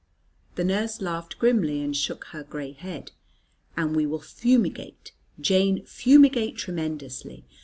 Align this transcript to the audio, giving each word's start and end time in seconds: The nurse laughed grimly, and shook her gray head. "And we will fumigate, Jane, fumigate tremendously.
The 0.55 0.63
nurse 0.63 0.99
laughed 0.99 1.37
grimly, 1.37 1.79
and 1.83 1.95
shook 1.95 2.25
her 2.33 2.41
gray 2.43 2.71
head. 2.71 3.11
"And 3.77 3.95
we 3.95 4.07
will 4.07 4.19
fumigate, 4.19 5.11
Jane, 5.39 5.85
fumigate 5.85 6.57
tremendously. 6.57 7.45